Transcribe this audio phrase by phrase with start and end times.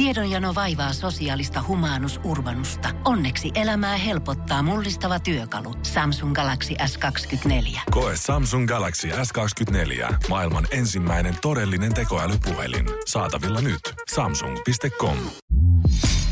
[0.00, 2.88] Tiedonjano vaivaa sosiaalista humanus urbanusta.
[3.04, 5.74] Onneksi elämää helpottaa mullistava työkalu.
[5.82, 7.80] Samsung Galaxy S24.
[7.90, 10.14] Koe Samsung Galaxy S24.
[10.28, 12.86] Maailman ensimmäinen todellinen tekoälypuhelin.
[13.06, 13.80] Saatavilla nyt.
[14.14, 15.16] Samsung.com.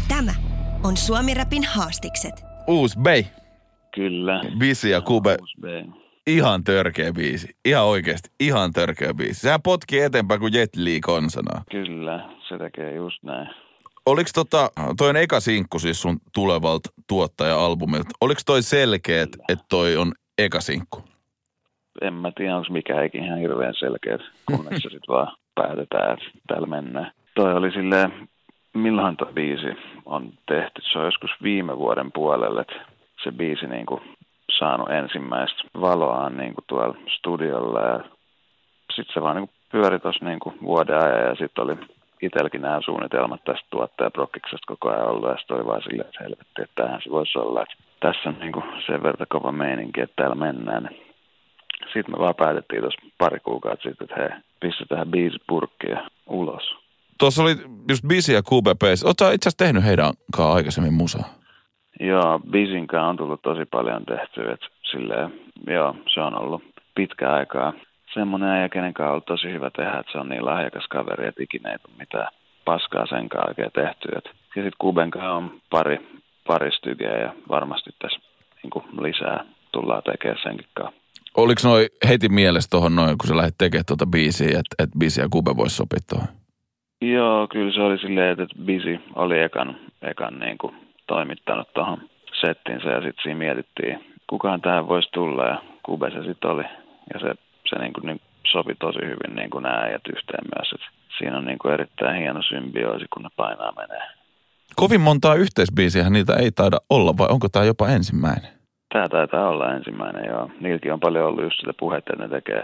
[0.09, 0.32] Tämä
[0.85, 2.35] on Suomi Rapin haastikset.
[2.69, 3.25] Uusi Bay.
[3.95, 4.41] Kyllä.
[4.59, 5.37] Bisi ja Kube.
[6.27, 7.48] Ihan törkeä biisi.
[7.64, 8.30] Ihan oikeasti.
[8.41, 9.41] Ihan törkeä biisi.
[9.41, 11.62] Sehän potki eteenpäin kuin Jet Li konsana.
[11.71, 13.48] Kyllä, se tekee just näin.
[14.06, 18.11] Oliko tota, toi on eka sinkku siis sun tulevalta tuottaja-albumilta.
[18.20, 21.04] Oliko toi selkeä, että toi on eka sinkku?
[22.00, 26.25] En mä tiedä, onko mikä eikin ihan hirveän selkeä, kunnes se sitten vaan päätetään, että
[26.46, 27.12] täällä mennään.
[27.34, 28.29] Toi oli silleen,
[28.75, 29.67] milloin toi biisi
[30.06, 30.82] on tehty.
[30.92, 32.77] Se on joskus viime vuoden puolelle, että
[33.25, 34.00] se biisi niinku
[34.58, 38.00] saanut ensimmäistä valoaan niinku tuolla studiolla ja
[38.94, 41.77] sitten se vaan niinku pyöri tuossa niinku vuoden ajan ja sitten oli
[42.22, 46.62] itselläkin nämä suunnitelmat tästä tuottajaprokkiksesta koko ajan ollut ja sitten oli vaan silleen, että helvetti,
[46.62, 50.34] että tämähän se voisi olla, että tässä on niinku sen verran kova meininki, että täällä
[50.34, 50.91] mennään.
[51.92, 56.75] Sitten me vaan päätettiin tuossa pari kuukautta sitten, että hei, pistetään biisi purkkia ulos.
[57.19, 57.57] Tuossa oli
[57.89, 58.83] just Bisi ja QBP.
[58.83, 61.25] Oletko itse asiassa tehnyt heidän kanssa aikaisemmin musaa?
[62.01, 66.62] Joo, bisinkaan on tullut tosi paljon tehtyä, että silleen, joo, se on ollut
[66.95, 67.73] pitkä aikaa.
[68.14, 71.27] Semmoinen äijä, kenen kanssa on ollut tosi hyvä tehdä, että se on niin lahjakas kaveri,
[71.27, 72.28] että ikinä ei tule mitään
[72.64, 74.09] paskaa sen kanssa oikein tehty.
[74.17, 74.25] Et.
[74.27, 75.98] Ja sitten Kuben kanssa on pari,
[76.47, 78.20] pari stygeä ja varmasti tässä
[78.62, 81.01] niin lisää tullaan tekemään senkin kanssa.
[81.36, 85.20] Oliko noi heti mielessä tuohon noin, kun sä lähdit tekemään tuota biisiä, että, että Bisi
[85.20, 86.29] ja Kube voisi sopia tuohon?
[87.03, 90.75] Joo, kyllä se oli silleen, että Bisi oli ekan, ekan niin kuin
[91.06, 92.01] toimittanut tuohon
[92.41, 96.64] settinsä ja sitten siinä mietittiin, kukaan tähän voisi tulla ja Kube se sitten oli.
[97.14, 97.34] Ja se,
[97.67, 98.20] se niin kuin, niin
[98.53, 100.73] sopi tosi hyvin niin kuin nämä äijät yhteen myös.
[100.75, 100.81] Et
[101.19, 104.03] siinä on niin kuin erittäin hieno symbioosi, kun ne painaa menee.
[104.77, 108.51] Kovin montaa yhteisbiisiä niitä ei taida olla, vai onko tämä jopa ensimmäinen?
[108.92, 110.51] Tämä taitaa olla ensimmäinen, joo.
[110.61, 112.63] Niilläkin on paljon ollut just sitä puhetta, että ne tekee,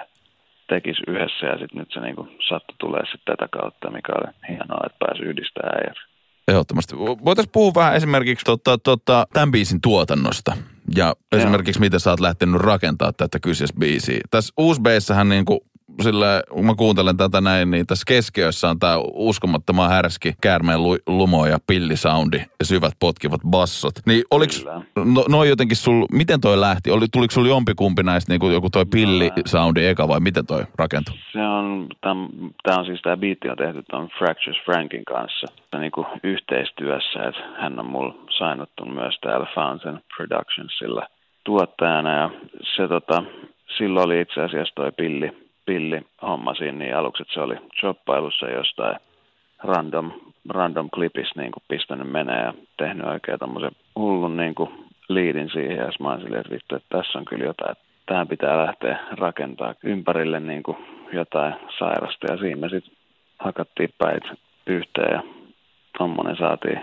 [0.69, 2.17] tekis yhdessä ja sitten nyt se niin
[2.49, 5.97] sattui tulee sitten tätä kautta, mikä oli hienoa, että pääsi yhdistämään äijät.
[6.49, 6.97] Ehdottomasti.
[6.97, 10.57] Voitaisiin puhua vähän esimerkiksi tota, tota, tämän biisin tuotannosta.
[10.97, 11.41] Ja Joo.
[11.41, 14.21] esimerkiksi miten sä oot lähtenyt rakentaa tätä kyseistä biisiä.
[14.31, 15.61] Tässä uusbeissähän niin kuin
[16.03, 20.97] sillä, kun mä kuuntelen tätä näin, niin tässä keskiössä on tämä uskomattoman härski käärmeen lu,
[21.07, 23.95] lumo ja pillisoundi ja syvät potkivat bassot.
[24.07, 24.65] Niin oliks,
[24.97, 26.91] no, no jotenkin sul, miten toi lähti?
[26.91, 31.15] Oli, tuliko sulla jompikumpi näistä niin kuin joku toi pillisoundi eka vai miten toi rakentui?
[31.33, 35.47] Se on, tämä on siis tämä biitti on tehty tuon Fractures Frankin kanssa
[35.79, 41.07] niin kuin yhteistyössä, että hän on mulla sainottu myös täällä Fountain Productionsilla
[41.45, 42.31] tuottajana ja
[42.77, 43.23] se tota,
[43.79, 48.97] silloin oli itse asiassa toi pilli, pilli homma siinä, niin aluksi se oli shoppailussa jostain
[49.59, 50.13] random,
[50.49, 54.71] random klipis niin kuin pistänyt menee ja tehnyt oikein tommosen hullun niin kuin
[55.09, 58.67] liidin siihen ja mä silleen, että vittu, että tässä on kyllä jotain, että tähän pitää
[58.67, 60.77] lähteä rakentaa ympärille niin kuin
[61.13, 62.95] jotain sairasta ja siinä me sitten
[63.39, 64.23] hakattiin päit
[64.67, 65.23] yhteen ja
[65.99, 66.81] tommonen saatiin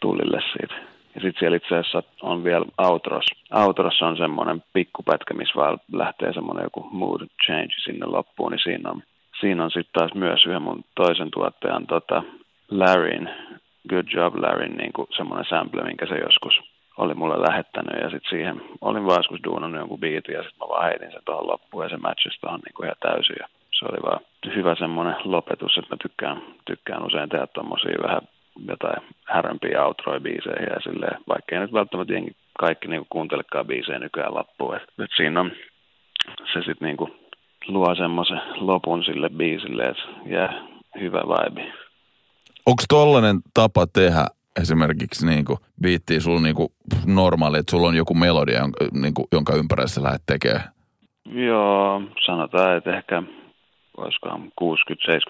[0.00, 0.93] tulille siitä.
[1.14, 3.24] Ja sitten siellä itse asiassa on vielä outros.
[3.52, 8.90] Outros on semmoinen pikkupätkä, missä vaan lähtee semmoinen joku mood change sinne loppuun, niin siinä
[8.90, 9.02] on,
[9.40, 12.22] siinä on sitten taas myös yhden mun toisen tuottajan tota,
[12.70, 13.30] Larryn,
[13.88, 16.60] Good Job Larryn, niin semmoinen sample, minkä se joskus
[16.98, 20.68] oli mulle lähettänyt ja sitten siihen olin vaan joskus duunannut jonkun biitin ja sitten mä
[20.68, 23.46] vaan heitin sen tuohon loppuun ja se matchasi tuohon niin ihan täysin ja
[23.78, 24.20] se oli vaan
[24.56, 28.22] hyvä semmoinen lopetus, että mä tykkään, tykkään usein tehdä tommosia vähän
[28.68, 34.34] jotain härömpiä outroja-biiseihin ja silleen, vaikka ei nyt välttämättä jengi kaikki niinku kuuntelekaan biisejä nykyään
[34.34, 34.76] loppuun.
[34.76, 35.52] Et, et siinä on,
[36.52, 37.16] se sitten niinku
[37.68, 40.66] luo semmoisen lopun sille biisille, että jää
[41.00, 41.72] hyvä vibe.
[42.66, 44.26] Onko tollainen tapa tehdä
[44.60, 46.72] esimerkiksi niinku biittiä sulla niinku
[47.06, 50.74] normaali, että sulla on joku melodia, jonka, niinku, jonka ympärillä lähdet tekemään?
[51.24, 53.22] Joo, sanotaan, että ehkä
[53.96, 54.66] olisikohan 60-70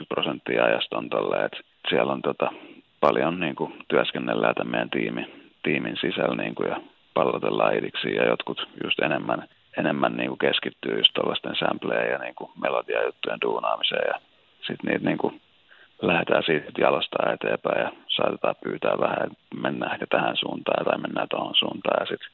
[0.09, 1.59] prosenttia ajasta on tolleen, että
[1.89, 2.53] siellä on tota,
[3.07, 5.25] paljon niin kuin, työskennellään tämän meidän tiimi,
[5.63, 6.77] tiimin sisällä niin kuin, ja
[7.15, 9.49] pallotellaan idiksi ja jotkut just enemmän,
[9.79, 14.15] enemmän niin kuin keskittyy just tuollaisten sampleja ja niin kuin melodiajuttujen duunaamiseen ja
[14.67, 15.41] sitten niitä niin kuin,
[16.03, 21.29] lähdetään siitä jalostaa eteenpäin ja saatetaan pyytää vähän, että mennään ehkä tähän suuntaan tai mennään
[21.31, 22.29] tuohon suuntaan ja sitten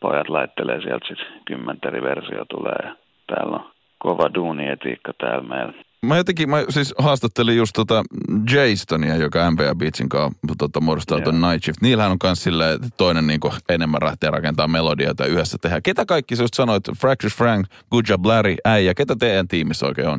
[0.00, 2.96] pojat laittelee sieltä sitten kymmentä versio tulee ja
[3.26, 5.72] täällä on kova duunietiikka täällä meillä.
[6.06, 8.04] Mä jotenkin, mä siis haastattelin just tota
[8.52, 11.82] Jastonia, joka NBA Beatsin kanssa tota, muodostaa ton Night Shift.
[11.82, 15.80] Niillähän on kans silleen, että toinen niin enemmän lähtee rakentaa melodioita yhdessä tehdä.
[15.80, 20.08] Ketä kaikki sä just sanoit, Fractures Frank, Good Job Larry, äijä, ketä teidän tiimissä oikein
[20.08, 20.18] on?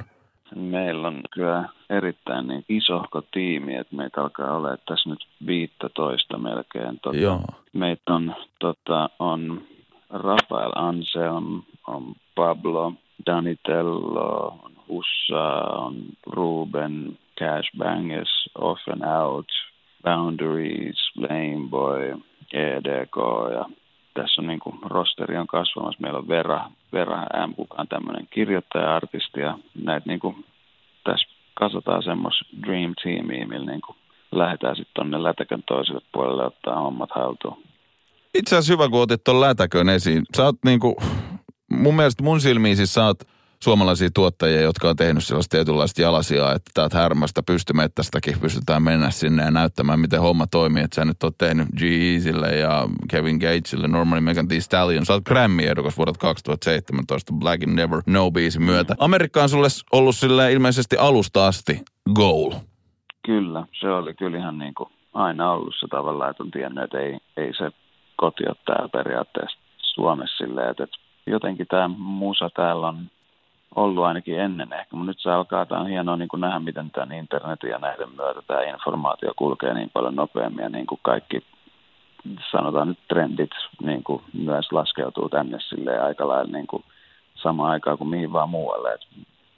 [0.56, 7.00] Meillä on kyllä erittäin niin isohko tiimi, että meitä alkaa olla tässä nyt 15 melkein.
[7.01, 7.42] Tota, Joo.
[7.74, 9.62] Meitä on, tota, on
[10.10, 12.94] Rafael Anse, on, on Pablo,
[13.25, 15.44] Danitello, on Hussa,
[15.78, 15.95] on
[16.28, 19.48] Ruben, Cash Bangers, Off and Out,
[20.04, 22.22] Boundaries, Laneboy,
[22.54, 23.16] EDK
[23.54, 23.66] ja
[24.13, 26.01] tässä on niin kuin, rosteri on kasvamassa.
[26.01, 30.45] Meillä on Vera, Vera M, kuka on tämmöinen kirjoittaja-artisti ja näitä niin kuin,
[31.04, 33.98] tässä kasataan semmoista dream teamia, millä niin kuin,
[34.31, 37.63] lähdetään sitten tuonne lätäkön toiselle puolelle ottaa hommat haltuun.
[38.34, 40.24] Itse asiassa hyvä, kun otit tuon lätäkön esiin.
[40.38, 40.95] Sä oot niinku,
[41.69, 43.19] mun mielestä mun silmiin siis sä oot
[43.63, 49.44] suomalaisia tuottajia, jotka on tehnyt sellaista tietynlaista jalasijaa, että täältä härmästä pystymettästäkin pystytään mennä sinne
[49.44, 50.83] ja näyttämään, miten homma toimii.
[50.83, 55.06] Että sä nyt oot tehnyt g Easylle ja Kevin Gatesille, Normally Megan Thee Stallion.
[55.06, 58.95] Sä oot Grammy-ehdokas vuodelta 2017 Black and Never No biisin myötä.
[59.00, 61.81] Amerikka on sulle ollut sille ilmeisesti alusta asti
[62.15, 62.51] goal.
[63.25, 67.00] Kyllä, se oli kyllä ihan niin kuin aina ollut se tavallaan, että on tiennyt, että
[67.00, 67.71] ei, ei se
[68.15, 70.88] koti ole täällä periaatteessa Suomessa silleen, että
[71.27, 72.98] jotenkin tämä musa täällä on
[73.77, 76.91] ollut ainakin ennen ehkä, mutta nyt se alkaa, tämä on hienoa niin kuin nähdä, miten
[76.91, 81.44] tämän internetin ja näiden myötä tämä informaatio kulkee niin paljon nopeammin ja niin kuin kaikki
[82.51, 83.51] sanotaan nyt trendit
[83.81, 86.83] niin kuin myös laskeutuu tänne sille aika lailla niin kuin
[87.35, 88.94] samaan aikaan kuin mihin vaan muualle.
[88.94, 89.01] Et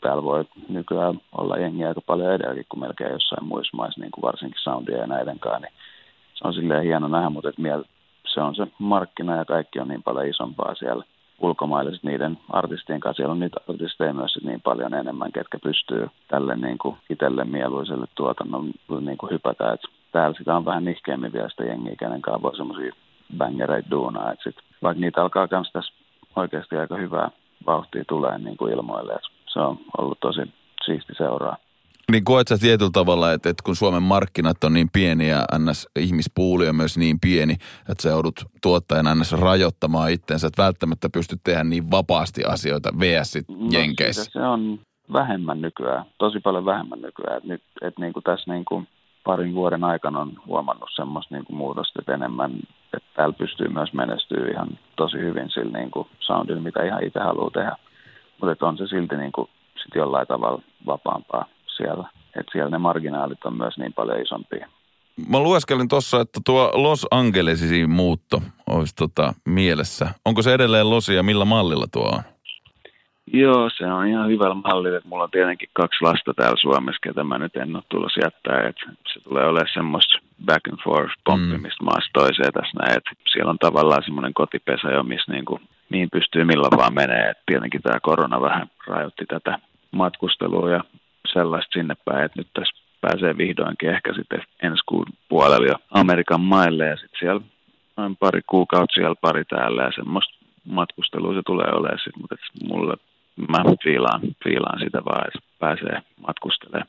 [0.02, 4.22] täällä voi nykyään olla jengiä aika paljon edelläkin kuin melkein jossain muissa maissa, niin kuin
[4.22, 5.60] varsinkin soundia ja näiden kanssa.
[5.60, 5.74] Niin
[6.34, 7.84] se on silleen hieno nähdä, mutta et miel,
[8.28, 11.04] se on se markkina ja kaikki on niin paljon isompaa siellä
[11.40, 13.18] ulkomaille niiden artistien kanssa.
[13.18, 18.06] Siellä on niitä artisteja myös niin paljon enemmän, ketkä pystyy tälle niin kuin itselle mieluiselle
[18.16, 18.72] tuotannon
[19.02, 19.72] niin kuin hypätä.
[19.74, 19.82] Et
[20.12, 22.94] täällä sitä on vähän nihkeämmin vielä sitä jengiä, kenen kanssa voi semmoisia
[23.38, 24.32] bangereita duunaa.
[24.32, 25.94] Et sit, vaikka niitä alkaa myös tässä
[26.36, 27.30] oikeasti aika hyvää
[27.66, 29.14] vauhtia tulee niin kuin ilmoille.
[29.14, 29.22] Et
[29.54, 30.42] se on ollut tosi
[30.86, 31.58] siisti seuraa.
[32.12, 35.88] Niin koet sä tietyllä tavalla, että, että kun Suomen markkinat on niin pieni ja ns.
[36.00, 37.54] ihmispuuli on myös niin pieni,
[37.90, 39.32] että sä joudut tuottajana ns.
[39.34, 44.24] rajoittamaan itsensä, että välttämättä pystyt tehdä niin vapaasti asioita VS No, Jenkeissä.
[44.24, 44.80] sitä se on
[45.14, 47.38] vähemmän nykyään, tosi paljon vähemmän nykyään.
[47.38, 48.88] Et nyt, et niin kuin tässä niin kuin
[49.24, 52.52] parin vuoden aikana on huomannut semmoista niin kuin muutosta, että enemmän,
[52.94, 57.20] että täällä pystyy myös menestyä ihan tosi hyvin sillä niin kuin soundilla, mitä ihan itse
[57.20, 57.76] haluaa tehdä.
[58.42, 59.50] Mutta on se silti niin kuin
[59.84, 61.46] sit jollain tavalla vapaampaa
[61.80, 62.10] siellä.
[62.40, 64.68] Että siellä ne marginaalit on myös niin paljon isompia.
[65.30, 70.10] Mä lueskelin tuossa, että tuo Los Angelesin muutto olisi tota mielessä.
[70.26, 72.22] Onko se edelleen Losi ja millä mallilla tuo on?
[73.34, 77.24] Joo, se on ihan hyvällä mallilla, että mulla on tietenkin kaksi lasta täällä Suomessa, ketä
[77.24, 81.84] mä nyt en ole tulos jättää, että se tulee olemaan semmoista back and forth pomppimista
[81.84, 81.86] mm.
[81.86, 86.10] maasta toiseen tässä näin, että siellä on tavallaan semmoinen kotipesä jo, missä niin, kuin, niin
[86.12, 89.60] pystyy milloin vaan menee, että tietenkin tämä korona vähän rajoitti tätä
[89.92, 90.84] matkustelua ja
[91.34, 96.42] sellaista sinne päin, että nyt tässä pääsee vihdoinkin ehkä sitten ensi kuun puolella jo Amerikan
[96.42, 97.42] maille ja sitten siellä
[97.98, 100.34] noin pari kuukautta siellä, pari täällä ja semmoista
[100.66, 102.36] matkustelua se tulee olemaan sitten, mutta
[102.70, 102.98] mulle
[103.50, 106.88] mä fiilaan, fiilaan sitä vaan, että pääsee matkustelemaan.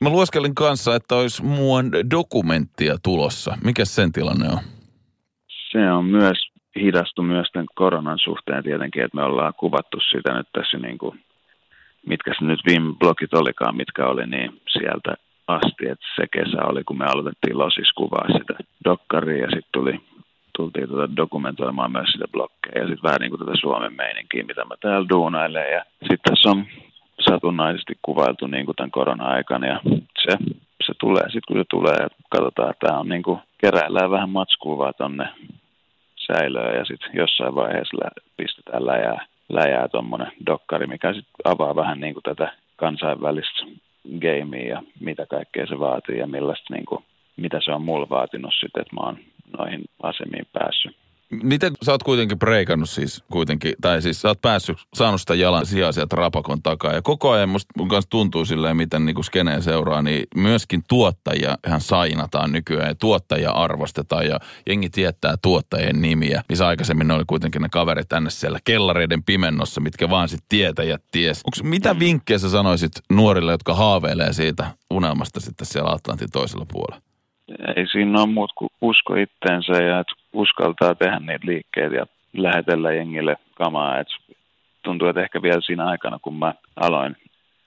[0.00, 3.58] Mä lueskelin kanssa, että olisi muuan dokumenttia tulossa.
[3.64, 4.58] Mikä sen tilanne on?
[5.72, 6.38] Se on myös
[6.76, 11.20] hidastu myös tämän koronan suhteen tietenkin, että me ollaan kuvattu sitä nyt tässä niin kuin,
[12.08, 15.14] mitkä se nyt viime blogit olikaan, mitkä oli, niin sieltä
[15.46, 20.00] asti, että se kesä oli, kun me aloitettiin Losis kuvaa sitä dokkaria ja sitten tuli
[20.56, 24.64] tultiin tuota dokumentoimaan myös sitä blokkeja ja sitten vähän niin kuin tätä Suomen meininkiä, mitä
[24.64, 25.72] mä täällä duunailen.
[25.72, 26.66] Ja sitten tässä on
[27.20, 29.80] satunnaisesti kuvailtu niin kuin tämän korona-aikana ja
[30.22, 30.32] se,
[30.86, 31.22] se tulee.
[31.22, 34.94] Sitten kun se tulee ja katsotaan, että tämä on niin kuin keräillään vähän matskua vaan
[34.98, 35.28] tonne
[36.26, 42.14] säilöön ja sitten jossain vaiheessa pistetään läjää, läjää tuommoinen dokkari, mikä sitten avaa vähän niin
[42.14, 43.66] kuin tätä kansainvälistä
[44.20, 47.04] gamea ja mitä kaikkea se vaatii ja millaista niin kuin,
[47.36, 49.18] mitä se on mulle vaatinut sitten, että mä oon
[49.58, 50.96] noihin asemiin päässyt.
[51.42, 55.66] Miten sä oot kuitenkin breikannut siis kuitenkin, tai siis sä oot päässyt, saanut sitä jalan
[55.66, 56.92] sijaa sieltä rapakon takaa.
[56.92, 61.58] Ja koko ajan musta mun kanssa tuntuu silleen, miten niin skeneen seuraa, niin myöskin tuottajia
[61.66, 66.42] ihan sainataan nykyään ja tuottajia arvostetaan ja jengi tietää tuottajien nimiä.
[66.48, 71.02] Missä aikaisemmin ne oli kuitenkin ne kaverit tänne siellä kellareiden pimennossa, mitkä vaan sit tietäjät
[71.10, 71.40] ties.
[71.44, 77.07] Onks, mitä vinkkejä sä sanoisit nuorille, jotka haaveilee siitä unelmasta sitten siellä Atlantin toisella puolella?
[77.76, 82.92] Ei siinä ole muut kuin usko itteensä ja että uskaltaa tehdä niitä liikkeitä ja lähetellä
[82.92, 83.98] jengille kamaa.
[83.98, 84.08] Et
[84.82, 87.16] tuntuu, että ehkä vielä siinä aikana, kun mä aloin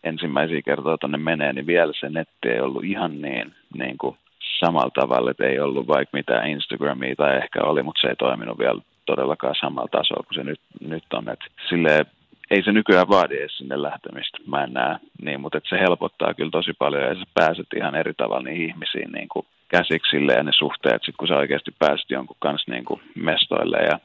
[0.03, 4.17] ensimmäisiä kertoja tuonne menee, niin vielä se netti ei ollut ihan niin, niin kuin
[4.59, 8.59] samalla tavalla, että ei ollut vaikka mitään Instagramia tai ehkä oli, mutta se ei toiminut
[8.59, 11.29] vielä todellakaan samalla tasolla kuin se nyt, nyt on.
[11.29, 12.05] Et silleen
[12.51, 14.95] ei se nykyään vaadi edes sinne lähtemistä, mä en näe.
[15.21, 19.11] Niin, mutta se helpottaa kyllä tosi paljon ja sä pääset ihan eri tavalla niihin ihmisiin
[19.11, 23.01] niin kuin käsiksille ja ne suhteet, sit kun sä oikeasti pääset jonkun kanssa niin kuin
[23.15, 23.99] mestoille ja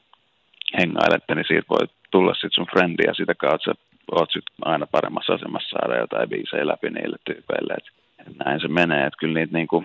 [0.78, 3.74] hengailette, niin siitä voi tulla sitten sun frendi ja sitä kautta
[4.12, 7.74] oot sit aina paremmassa asemassa saada jotain biisejä läpi niille tyypeille.
[7.78, 7.86] Et,
[8.44, 9.84] näin se menee, että kyllä niitä niinku,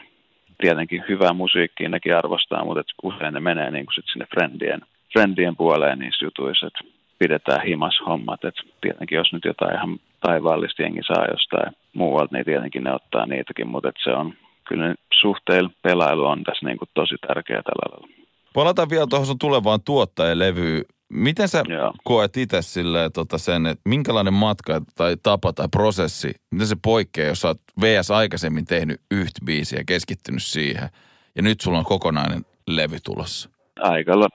[0.57, 4.81] tietenkin hyvää musiikkia nekin arvostaa, mutta et usein ne menee niinku sit sinne friendien,
[5.13, 6.79] friendien puoleen niissä jutuissa, että
[7.19, 8.45] pidetään himas hommat.
[8.45, 13.25] Et tietenkin jos nyt jotain ihan taivaallista jengi saa jostain muualta, niin tietenkin ne ottaa
[13.25, 14.33] niitäkin, mutta se on
[14.71, 18.07] kyllä suhteilla pelailu on tässä niinku tosi tärkeää tällä lailla.
[18.53, 20.83] Palataan vielä tuohon sun tulevaan tuottajalevyyn.
[21.09, 21.93] Miten sä Joo.
[22.03, 27.27] koet itse silleen, tota sen, että minkälainen matka tai tapa tai prosessi, miten se poikkeaa,
[27.27, 30.89] jos sä oot VS aikaisemmin tehnyt yhtä biisiä ja keskittynyt siihen,
[31.35, 33.49] ja nyt sulla on kokonainen levy tulossa?
[33.79, 34.27] Aikalla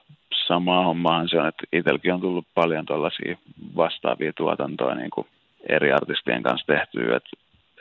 [0.46, 3.36] samaa hommaa se on, että itselläkin on tullut paljon tuollaisia
[3.76, 5.26] vastaavia tuotantoja niin kuin
[5.68, 7.30] eri artistien kanssa tehtyä, että,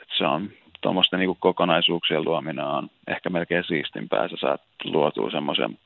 [0.02, 4.28] että se on tuommoisten niin kokonaisuuksien luominen on ehkä melkein siistimpää.
[4.28, 5.78] Sä saat luotua semmoisen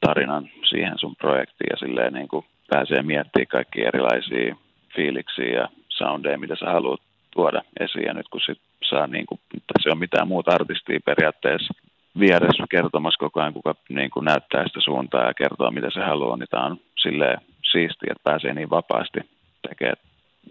[0.00, 4.56] tarinan siihen sun projektiin ja silleen niin kuin pääsee miettimään kaikki erilaisia
[4.96, 8.04] fiiliksiä ja soundeja, mitä sä haluat tuoda esiin.
[8.04, 9.40] Ja nyt kun sit saa, niin kuin,
[9.80, 11.74] se on mitään muuta artistia periaatteessa
[12.18, 16.36] vieressä kertomassa koko ajan, kuka niin kuin näyttää sitä suuntaa ja kertoo, mitä se haluaa,
[16.36, 19.20] niin tämä on silleen siistiä, että pääsee niin vapaasti
[19.68, 19.96] tekemään,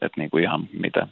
[0.01, 1.07] että niin kuin ihan mitä,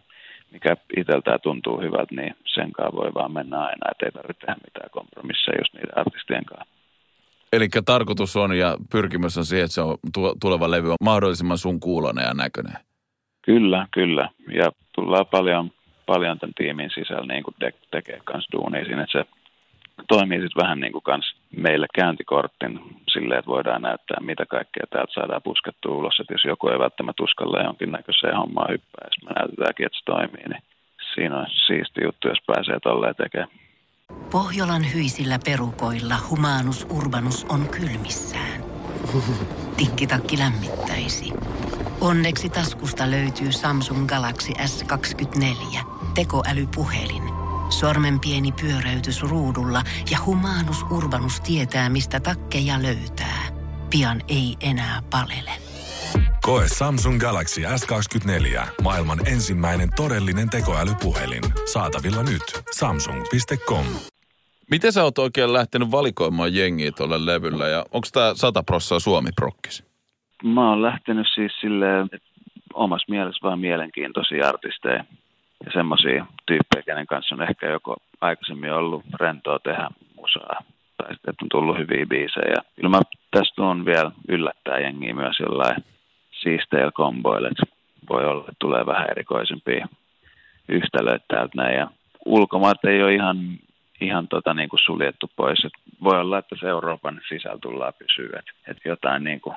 [0.51, 4.59] mikä itseltään tuntuu hyvältä, niin sen kanssa voi vaan mennä aina, että ei tarvitse tehdä
[4.65, 6.77] mitään kompromisseja just niiden artistien kanssa.
[7.53, 9.97] Eli tarkoitus on ja pyrkimys on siihen, että se on
[10.41, 12.77] tuleva levy on mahdollisimman sun kuulonen ja näköinen.
[13.41, 14.29] Kyllä, kyllä.
[14.51, 15.71] Ja tullaan paljon,
[16.05, 19.25] paljon tämän tiimin sisällä niin kuin te- tekee kanssa duunia siinä, että se
[20.07, 22.79] toimii sitten vähän niin kuin kans meille käyntikorttin
[23.13, 26.19] silleen, että voidaan näyttää, mitä kaikkea täältä saadaan puskettua ulos.
[26.19, 30.47] Että jos joku ei välttämättä uskalla jonkinnäköiseen hommaan hyppää, jos me näytetäänkin, että se toimii,
[30.49, 30.63] niin
[31.13, 33.49] siinä on siisti juttu, jos pääsee tolleen tekemään.
[34.31, 38.61] Pohjolan hyisillä perukoilla humanus urbanus on kylmissään.
[39.77, 41.33] Tikkitakki lämmittäisi.
[42.01, 45.79] Onneksi taskusta löytyy Samsung Galaxy S24
[46.15, 47.36] tekoälypuhelin.
[47.69, 49.81] Sormen pieni pyöräytys ruudulla
[50.11, 53.43] ja humanus urbanus tietää, mistä takkeja löytää.
[53.89, 55.51] Pian ei enää palele.
[56.41, 58.67] Koe Samsung Galaxy S24.
[58.83, 61.43] Maailman ensimmäinen todellinen tekoälypuhelin.
[61.73, 62.43] Saatavilla nyt.
[62.71, 63.85] Samsung.com.
[64.71, 69.83] Miten sä oot oikein lähtenyt valikoimaan jengiä tuolle levyllä ja onko tämä 100 prossaa Suomi-prokkis?
[70.43, 72.27] Mä oon lähtenyt siis silleen, että
[72.73, 75.03] omassa mielessä vaan mielenkiintoisia artisteja
[75.65, 80.63] ja semmoisia tyyppejä, kenen kanssa on ehkä joko aikaisemmin ollut rentoa tehdä musaa
[80.97, 82.61] tai sitten, että on tullut hyviä biisejä.
[82.75, 85.83] Kyllä mä tästä on vielä yllättää jengiä myös jollain
[86.31, 87.49] siisteillä komboilla,
[88.09, 89.87] voi olla, että tulee vähän erikoisempia
[90.69, 91.75] yhtälöitä täältä näin.
[91.75, 91.87] Ja
[92.25, 93.37] ulkomaat ei ole ihan,
[94.01, 95.65] ihan tota niin kuin suljettu pois.
[95.65, 95.73] Et
[96.03, 98.39] voi olla, että se Euroopan sisällä tullaan pysyä.
[98.39, 99.55] Että et jotain niin kuin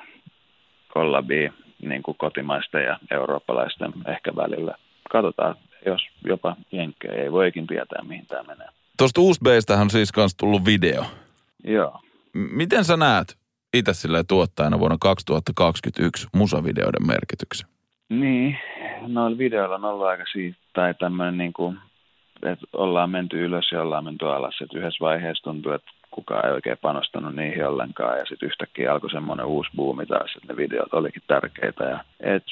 [0.93, 4.75] kollabia niin kuin kotimaisten ja eurooppalaisten ehkä välillä.
[5.11, 8.67] Katsotaan, jos jopa jenkkejä ei voikin tietää, mihin tämä menee.
[8.97, 11.05] Tuosta Uusbeista on siis kanssa tullut video.
[11.63, 11.99] Joo.
[12.33, 13.37] M- miten sä näet
[13.73, 17.67] itse silleen tuottajana vuonna 2021 musavideoiden merkityksen?
[18.09, 18.57] Niin,
[19.07, 21.77] noilla videoilla on ollut aika siitä, tai tämmöinen niin kuin,
[22.43, 24.61] että ollaan menty ylös ja ollaan menty alas.
[24.61, 28.17] Että yhdessä vaiheessa tuntuu, että kukaan ei oikein panostanut niihin ollenkaan.
[28.17, 31.83] Ja sitten yhtäkkiä alkoi semmoinen uusi buumi taas, että ne videot olikin tärkeitä.
[31.83, 32.43] Ja, et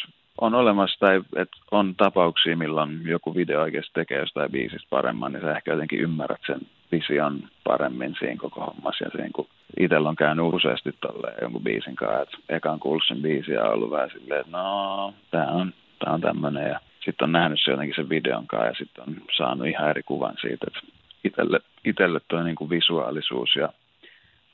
[0.42, 5.42] on olemassa tai että on tapauksia, milloin joku video oikeasti tekee jostain biisistä paremman, niin
[5.42, 6.60] sä ehkä jotenkin ymmärrät sen
[6.92, 9.06] vision paremmin siinä koko hommassa.
[9.06, 9.48] Ja siinä, kun
[9.80, 13.92] itsellä on käynyt useasti tolleen jonkun biisin kanssa, että ekan kuullut sen biisin ja ollut
[13.92, 16.70] vähän silleen, että no, tää on, tää on tämmönen.
[16.70, 20.04] Ja sitten on nähnyt se jotenkin sen videon kanssa ja sitten on saanut ihan eri
[20.04, 20.80] kuvan siitä, että
[21.24, 23.70] itselle, itselle tuo niin visuaalisuus ja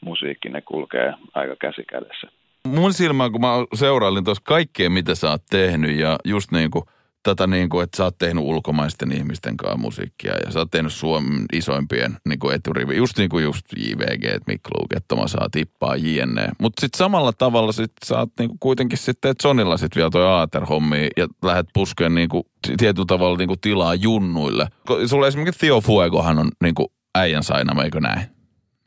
[0.02, 2.28] musiikki, ne kulkee aika käsikädessä.
[2.66, 6.86] Mun silmään, kun mä seurailin tuossa kaikkea, mitä sä oot tehnyt ja just niin kuin
[7.24, 10.94] tätä niin kuin, että sä oot tehnyt ulkomaisten ihmisten kanssa musiikkia ja sä oot tehnyt
[10.94, 15.96] Suomen isoimpien niin kuin eturivi, just niin kuin just JVG, Mick Luke, Toma saa tippaa,
[15.96, 16.48] jne.
[16.60, 20.10] Mutta sitten samalla tavalla sit sä oot niin kuin kuitenkin sitten, että Sonilla sit vielä
[20.10, 22.44] toi Aater-hommi ja lähdet puskeen niin kuin
[22.78, 24.68] tietyllä tavalla niin kuin tilaa junnuille.
[25.06, 28.22] Sulla esimerkiksi Theo Fuegohan on niin kuin äijän sainama, eikö näin?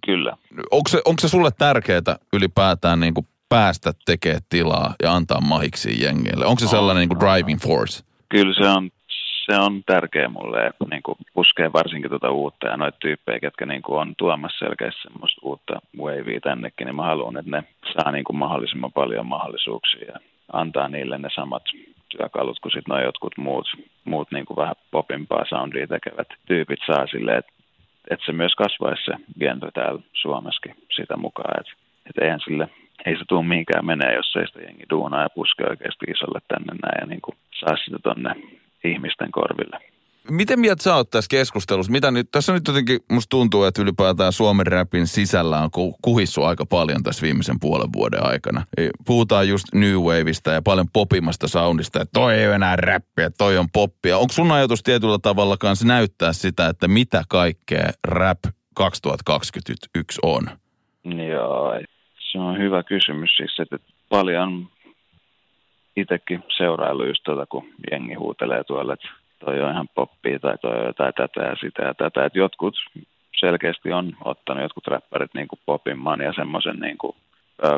[0.06, 0.36] Kyllä.
[0.70, 6.04] Onko se, onko se sulle tärkeää ylipäätään niin kuin päästä tekemään tilaa ja antaa mahiksi
[6.04, 6.46] jengeille?
[6.46, 8.04] Onko se sellainen niin kuin driving force?
[8.28, 8.90] Kyllä se on,
[9.50, 13.82] se on tärkeä mulle, niin kuin puskee varsinkin tuota uutta ja noita tyyppejä, ketkä niin
[13.82, 17.62] kuin on tuomassa selkeästi semmoista uutta wavea tännekin, niin mä haluan, että ne
[17.92, 20.18] saa niin kuin mahdollisimman paljon mahdollisuuksia ja
[20.52, 21.62] antaa niille ne samat
[22.08, 23.66] työkalut, kun sitten jotkut muut,
[24.04, 27.52] muut niin kuin vähän popimpaa soundia tekevät tyypit saa silleen, että
[28.10, 31.72] et se myös kasvaisi se genre täällä Suomessakin sitä mukaan, että
[32.06, 32.68] et eihän sille,
[33.06, 36.72] ei se tule mihinkään menee, jos ei sitä jengi duunaa ja puske oikeasti isolle tänne
[36.82, 38.34] näin ja niin kuin saa sitä tonne
[38.84, 39.78] ihmisten korville.
[40.30, 41.92] Miten mieltä sä oot tässä keskustelussa?
[41.92, 45.70] Mitä nyt, tässä nyt jotenkin musta tuntuu, että ylipäätään Suomen rapin sisällä on
[46.02, 48.64] kuhissu aika paljon tässä viimeisen puolen vuoden aikana.
[49.06, 53.58] Puhutaan just New Waveista ja paljon popimasta soundista, että toi ei ole enää räppiä, toi
[53.58, 54.18] on poppia.
[54.18, 58.38] Onko sun ajatus tietyllä tavalla kanssa näyttää sitä, että mitä kaikkea rap
[58.74, 60.48] 2021 on?
[61.28, 61.80] Joo,
[62.32, 64.66] se on hyvä kysymys siis, että paljon
[65.96, 69.08] itsekin seurailu just tuota, kun jengi huutelee tuolla, että
[69.38, 72.24] toi on ihan poppia tai toi on jotain tätä ja sitä ja tätä.
[72.24, 72.74] Et jotkut
[73.40, 77.16] selkeästi on ottanut jotkut räppärit niin kuin popimman ja semmoisen niin kuin,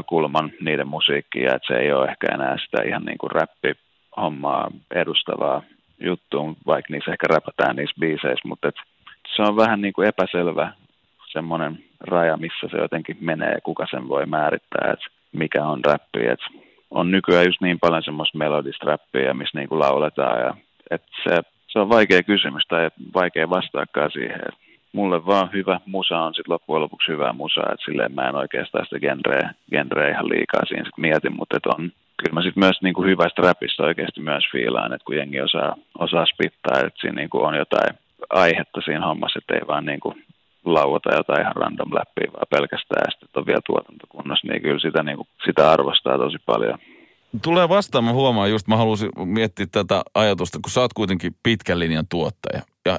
[0.06, 5.62] kulman niiden musiikkiin, että se ei ole ehkä enää sitä ihan niin kuin räppihommaa edustavaa
[6.00, 8.72] juttua, vaikka niissä ehkä räpätään niissä biiseissä, mutta
[9.36, 10.72] se on vähän niin kuin epäselvä
[11.32, 16.26] semmoinen raja, missä se jotenkin menee ja kuka sen voi määrittää, että mikä on räppi.
[16.26, 16.40] Et
[16.90, 20.54] on nykyään just niin paljon semmoista melodista räppiä, missä niin kuin lauletaan ja
[20.90, 24.40] et se, se on vaikea kysymys tai vaikea vastaakaan siihen.
[24.48, 24.54] Et
[24.92, 28.84] mulle vaan hyvä musa on sitten loppujen lopuksi hyvä musa, että silleen mä en oikeastaan
[28.84, 32.82] sitä genreä, genreä ihan liikaa siinä sit mietin, mutta et on, kyllä mä sitten myös
[32.82, 37.42] niinku hyvästä rapista oikeasti myös fiilaan, että kun jengi osaa, osaa spittaa, että siinä niinku
[37.42, 37.94] on jotain
[38.30, 40.14] aihetta siinä hommassa, että ei vaan niinku
[40.64, 45.02] lauata jotain ihan random läppiä, vaan pelkästään ja sitten on vielä tuotantokunnossa, niin kyllä sitä,
[45.02, 46.78] niinku, sitä arvostaa tosi paljon.
[47.42, 51.78] Tulee vastaan, mä huomaan just, mä halusin miettiä tätä ajatusta, kun sä oot kuitenkin pitkän
[51.78, 52.62] linjan tuottaja.
[52.86, 52.98] Ja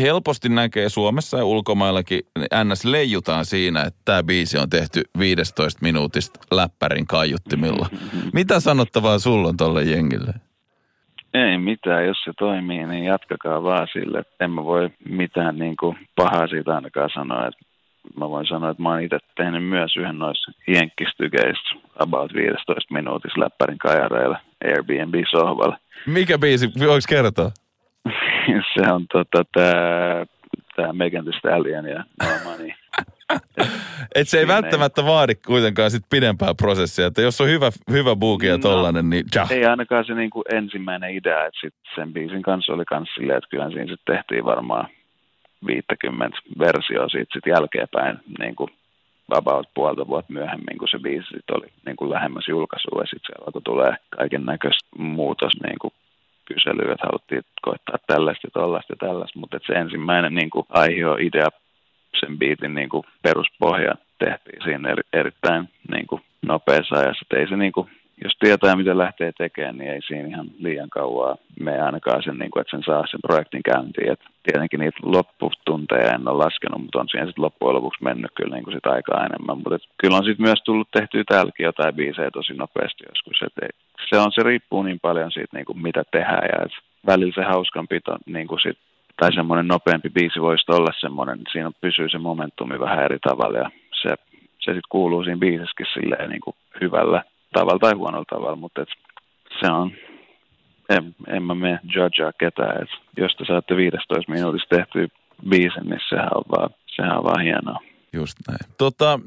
[0.00, 2.20] helposti näkee Suomessa ja ulkomaillakin,
[2.64, 2.84] ns.
[2.84, 7.88] leijutaan siinä, että tämä biisi on tehty 15 minuutista läppärin kaiuttimilla.
[8.32, 10.34] Mitä sanottavaa sulla on tolle jengille?
[11.34, 14.22] Ei mitään, jos se toimii, niin jatkakaa vaan sille.
[14.40, 17.46] En mä voi mitään niin kuin pahaa siitä ainakaan sanoa.
[17.46, 17.64] Että
[18.16, 23.40] mä voin sanoa, että mä oon itse tehnyt myös yhden noissa jenkkistykeistä about 15 minuutissa
[23.40, 25.78] läppärin kajareilla Airbnb-sohvalla.
[26.06, 26.70] Mikä biisi?
[26.78, 27.50] Voiko kertoa?
[28.74, 30.26] se on tota, tää,
[30.76, 32.81] tää Megan Thee Stallion ja No Money.
[34.14, 38.46] Et se ei välttämättä vaadi kuitenkaan sit pidempää prosessia, että jos on hyvä, hyvä buuki
[38.46, 39.46] ja no, tollanen, niin ja.
[39.50, 43.50] Ei ainakaan se niinku ensimmäinen idea, että sit sen biisin kanssa oli kans silleen, että
[43.50, 44.88] kyllä siinä sitten tehtiin varmaan
[45.66, 48.70] 50 versioa siitä sitten jälkeenpäin niin kuin
[49.30, 53.26] about puolta vuotta myöhemmin, kun se biisi sit oli niin kuin lähemmäs julkaisua ja sitten
[53.26, 55.94] siellä alkoi tulee kaiken näköistä muutos niin kuin
[56.44, 61.16] kyselyä, että haluttiin koittaa tällaista ja tollaista ja tällaista, mutta se ensimmäinen niin kuin aihio
[61.20, 61.48] idea
[62.20, 67.26] sen biitin niin kuin peruspohja tehtiin siinä eri, erittäin niin kuin nopeassa ajassa.
[67.36, 67.88] Ei se niin kuin
[68.24, 72.50] jos tietää, mitä lähtee tekemään, niin ei siinä ihan liian kauaa me ainakaan sen, niin
[72.50, 74.12] kuin, että sen saa sen projektin käyntiin.
[74.12, 78.54] Et tietenkin niitä lopputunteja en ole laskenut, mutta on siihen sitten loppujen lopuksi mennyt kyllä
[78.54, 79.58] niin kuin sit aikaa enemmän.
[79.58, 83.42] Mutta kyllä on sitten myös tullut tehtyä täälläkin jotain biisejä tosi nopeasti joskus.
[83.46, 83.68] Et ei,
[84.08, 86.48] se, on, se riippuu niin paljon siitä, niin kuin mitä tehdään.
[86.52, 86.72] Ja et
[87.06, 88.78] välillä se hauskanpito niin kuin sit,
[89.22, 93.58] tai semmoinen nopeampi biisi voisi olla semmoinen, että siinä pysyy se momentumi vähän eri tavalla
[93.58, 93.70] ja
[94.02, 94.08] se,
[94.38, 98.88] se sitten kuuluu siinä biisessäkin silleen niin kuin hyvällä tavalla tai huonolla tavalla, mutta et
[99.60, 99.92] se on,
[100.88, 102.82] en, en mä mene judgea ketään.
[102.82, 105.06] Et jos te saatte 15 minuutissa tehtyä
[105.48, 107.80] biisin, niin sehän on vaan, sehän on vaan hienoa.
[108.12, 108.74] Just näin.
[108.78, 109.20] Tota,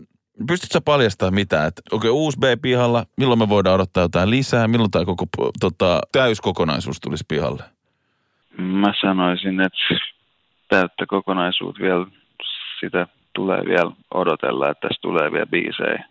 [0.47, 1.65] pystytkö paljastamaan mitä?
[1.65, 4.67] Että okei, okay, uusi B-pihalla, milloin me voidaan odottaa jotain lisää?
[4.67, 5.25] Milloin tämä koko
[5.59, 7.74] tota, täyskokonaisuus tulisi pihalle?
[8.57, 9.95] Mä sanoisin, että
[10.69, 12.05] täyttä kokonaisuutta vielä,
[12.79, 16.05] sitä tulee vielä odotella, että tässä tulee vielä biisejä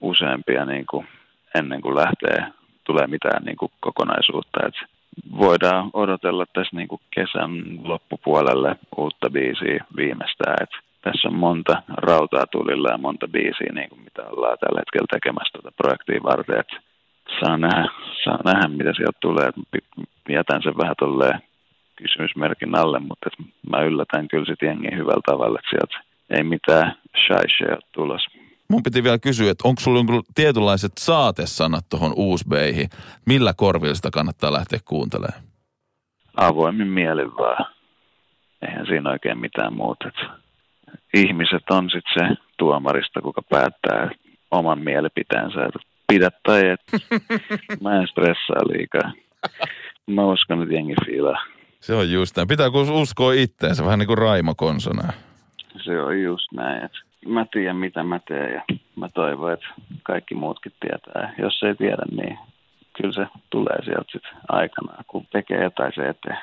[0.00, 1.06] useampia niin kuin
[1.54, 2.52] ennen kuin lähtee,
[2.84, 4.66] tulee mitään niin kuin kokonaisuutta.
[4.66, 4.74] Et
[5.38, 7.50] voidaan odotella tässä niin kuin kesän
[7.84, 10.56] loppupuolelle uutta biisiä viimeistään.
[10.62, 10.70] Et
[11.02, 15.58] tässä on monta rautaa tulilla ja monta biisiä, niin kuin mitä ollaan tällä hetkellä tekemässä
[15.58, 16.60] tätä projektia varten.
[16.60, 16.72] Et
[17.40, 17.88] saa, nähdä,
[18.24, 19.50] saa nähdä, mitä sieltä tulee.
[20.28, 21.40] Jätän sen vähän tolleen
[21.96, 23.30] kysymysmerkin alle, mutta
[23.70, 29.04] mä yllätän kyllä sit jengi hyvällä tavalla, että sieltä ei mitään shy tulossa mun piti
[29.04, 32.88] vielä kysyä, että onko sulla tietynlaiset saatesanat tuohon uusbeihin?
[33.26, 35.42] Millä korvilla sitä kannattaa lähteä kuuntelemaan?
[36.36, 37.66] Avoimin mielin vaan.
[38.62, 40.10] Eihän siinä oikein mitään muuta.
[41.14, 44.10] Ihmiset on sitten se tuomarista, kuka päättää
[44.50, 45.58] oman mielipiteensä.
[46.10, 46.80] Että pidä tai et.
[47.82, 49.12] Mä en stressaa liikaa.
[50.06, 51.42] Mä uskon, että jengi fiilaa.
[51.80, 52.48] Se on just näin.
[52.48, 52.68] Pitää
[53.00, 55.12] uskoa itteensä, vähän niin kuin Raimo Konsona.
[55.84, 56.84] Se on just näin.
[56.84, 58.62] Että mä tiedän, mitä mä teen ja
[58.96, 59.66] mä toivon, että
[60.02, 61.34] kaikki muutkin tietää.
[61.38, 62.38] Jos ei tiedä, niin
[62.96, 66.38] kyllä se tulee sieltä sitten aikanaan, kun tekee jotain se eteen.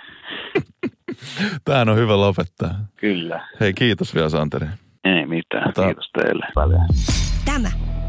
[1.66, 2.72] Tähän on hyvä lopettaa.
[2.96, 3.48] Kyllä.
[3.60, 4.66] Hei, kiitos vielä Santeri.
[5.04, 5.70] Ei mitään.
[5.70, 6.82] Ota- Kiitos teille paljon.
[7.46, 7.70] Tämä